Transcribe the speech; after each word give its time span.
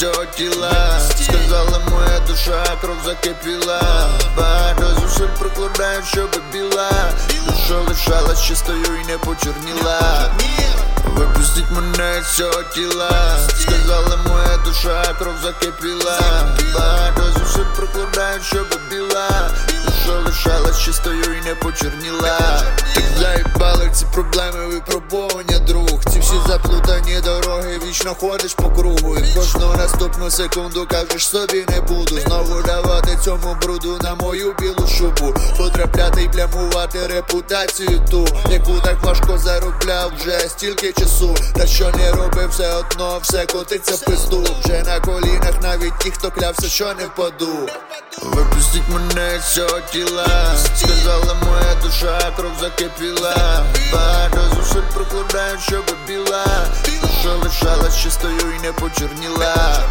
всього 0.00 0.24
тіла. 0.36 1.00
Сказала 1.22 1.80
моя 1.90 2.20
душа, 2.28 2.76
кров 2.80 2.96
закипіла. 3.04 4.08
Багато 4.36 4.86
зусиль 5.00 5.34
прикладаю, 5.38 6.02
щоб 6.06 6.30
біла. 6.52 6.90
Душа 7.46 7.80
лишалась 7.88 8.42
чистою 8.42 9.00
і 9.02 9.06
не 9.06 9.18
почорніла. 9.18 10.30
Випустіть 11.04 11.70
мене 11.70 12.22
з 12.22 12.36
цього 12.36 12.62
тіла. 12.74 13.38
Сказала 13.60 14.16
моя 14.26 14.56
душа, 14.64 15.14
кров 15.18 15.34
закипіла. 15.42 16.20
Багато 16.74 17.22
зусиль 17.38 17.70
прикладаю, 17.76 18.40
щоб 18.42 18.66
біла. 18.90 19.50
Душа 19.86 20.18
лишалась 20.26 20.80
чистою 20.80 21.24
і 21.24 21.48
не 21.48 21.54
почорніла. 21.54 22.38
Так 22.94 23.04
заїбали 23.18 23.90
ці 23.94 24.06
проблеми 24.12 24.60
всі 24.70 24.80
заплутані 26.50 27.20
дороги, 27.24 27.78
вічно 27.90 28.14
ходиш 28.14 28.54
по 28.54 28.70
кругу 28.70 29.16
І 29.16 29.34
кожну 29.34 29.74
наступну 29.76 30.30
секунду 30.30 30.86
кажеш 30.90 31.28
собі 31.28 31.64
не 31.68 31.80
буду 31.80 32.20
Знову 32.20 32.62
давати 32.62 33.18
цьому 33.24 33.56
бруду 33.62 33.98
на 34.02 34.14
мою 34.14 34.54
білу 34.58 34.88
шубу 34.98 35.34
Потрапляти 35.58 36.22
й 36.22 36.28
плямувати 36.28 37.06
репутацію 37.06 38.02
ту 38.10 38.28
Яку 38.50 38.80
так 38.80 39.02
важко 39.04 39.38
заробляв 39.38 40.12
вже 40.20 40.40
стільки 40.40 40.92
часу. 40.92 41.36
Та 41.56 41.66
що 41.66 41.92
не 41.98 42.12
робив, 42.12 42.50
все 42.50 42.72
одно 42.74 43.18
все 43.22 43.46
котиться 43.46 43.94
в 43.94 44.04
пизду. 44.04 44.46
Вже 44.64 44.82
на 44.82 45.00
колінах 45.00 45.62
навіть 45.62 45.98
ті, 45.98 46.10
хто 46.10 46.30
клявся, 46.30 46.68
що 46.68 46.94
не 46.94 47.06
впаду. 47.06 47.68
Випустіть 48.22 48.88
мене 48.88 49.40
з 49.40 49.54
цього 49.54 49.80
тіла 49.92 50.56
Сказала 50.76 51.36
моя 51.46 51.74
душа, 51.82 52.32
кров 52.36 52.52
закипіла. 52.60 53.64
Багато 53.92 54.40
зусиль 54.56 54.80
прикладаю, 54.94 55.58
щоб 55.68 55.84
біла 56.06 56.44
Душа 57.22 57.34
лишалась 57.34 57.98
чистою 58.02 58.54
і 58.58 58.62
не 58.62 58.72
почорніла. 58.72 59.84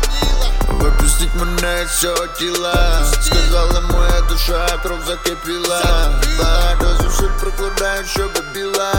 Випустіть 0.67 1.36
мене 1.36 1.88
з 1.88 2.02
цього 2.02 2.27
тіла. 2.27 3.05
Сказала 3.21 3.81
моя 3.81 4.21
душа, 4.30 4.80
кров 4.83 4.97
закипіла. 5.08 5.81
Багато 6.39 7.03
зусиль 7.03 7.39
прикладаю, 7.39 8.05
щоб 8.05 8.31
біла. 8.53 8.94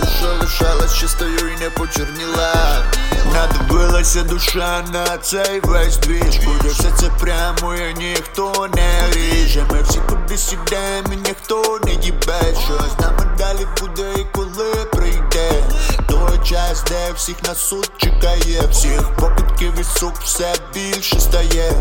Душа 0.00 0.32
лишалась 0.40 0.94
чистою 0.94 1.38
і 1.38 1.60
не 1.60 1.70
почорніла. 1.70 2.54
Надивилася 3.32 4.22
душа 4.22 4.84
на 4.92 5.18
цей 5.18 5.60
весь 5.60 5.96
двіж. 5.96 6.40
Куди 6.44 6.68
все 6.68 6.90
це 6.96 7.06
прямо 7.20 7.74
і 7.74 7.94
ніхто 7.94 8.68
не 8.74 9.10
ріже. 9.12 9.64
Ми 9.72 9.82
всі 9.82 10.00
кудись 10.08 10.52
ідемо, 10.52 11.14
і 11.14 11.16
ніхто 11.16 11.80
не 11.84 11.94
дібе 11.94 12.40
Що 12.64 12.78
з 12.96 13.00
нами 13.00 13.30
далі 13.38 13.66
буде 13.80 14.12
і 14.16 14.26
коли 14.32 14.79
час, 16.70 16.84
де 16.88 17.12
всіх 17.12 17.42
на 17.42 17.54
суд 17.54 17.90
чекає, 17.96 18.62
всіх 18.70 19.16
покидків 19.16 19.80
і 19.80 19.84
сук 19.84 20.14
все 20.24 20.54
більше 20.74 21.20
стає. 21.20 21.72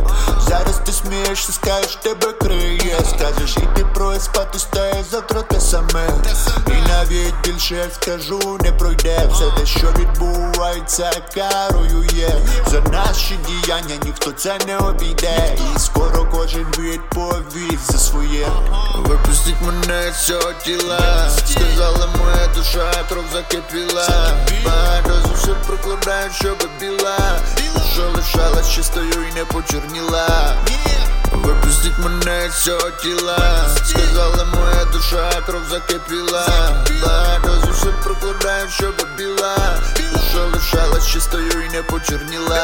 Зараз 0.49 0.81
ти 0.85 0.91
смієшся, 0.91 1.51
скажеш, 1.51 1.95
тебе 1.95 2.33
криє. 2.33 2.97
Скажеш, 3.09 3.57
і 3.57 3.67
ти 3.75 3.85
спати 4.19 4.59
стає 4.59 5.03
завтра 5.11 5.41
те 5.41 5.59
саме. 5.59 6.07
І 6.67 6.89
навіть 6.89 7.33
більше 7.43 7.89
скажу, 7.93 8.57
не 8.61 8.71
пройде 8.71 9.29
все 9.31 9.51
те, 9.57 9.65
що 9.65 9.87
відбувається, 9.99 11.11
карою 11.33 12.03
є. 12.13 12.31
За 12.71 12.79
наші 12.79 13.39
діяння 13.47 13.95
ніхто 14.05 14.31
це 14.31 14.57
не 14.67 14.77
обійде. 14.77 15.57
І 15.75 15.79
скоро 15.79 16.27
кожен 16.31 16.65
відповість 16.79 17.91
за 17.91 17.97
своє. 17.97 18.47
Випустіть 18.95 19.61
мене 19.61 20.13
з 20.13 20.25
цього 20.25 20.53
тіла, 20.63 21.29
сказала 21.29 22.07
моя 22.17 22.47
душа, 22.55 22.91
кров 23.09 23.23
закипіла. 23.33 24.35
Багато 25.49 25.65
зусиль 25.65 25.67
прикладаю, 25.67 26.31
щоб 26.33 26.69
біла. 26.79 27.39
Що 27.93 28.09
лишалась 28.15 28.71
чистою 28.71 29.27
і 29.31 29.33
не 29.33 29.45
почорніла. 29.45 30.55
Випустіть 31.31 31.99
мене 31.99 32.49
з 32.49 32.63
цього 32.63 32.91
тіла. 33.01 33.65
Сказала 33.85 34.45
моя 34.45 34.85
душа, 34.93 35.41
кров 35.45 35.61
закипіла. 35.69 36.47
Багато 37.05 37.61
зусиль 37.65 38.01
прикладаю, 38.03 38.67
щоб 38.69 38.95
біла. 39.17 39.57
Що 40.31 40.47
лишалась 40.53 41.07
чистою 41.07 41.65
і 41.65 41.69
не 41.69 41.83
почорніла 41.83 42.58